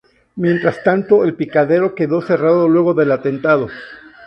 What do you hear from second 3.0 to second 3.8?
atentado.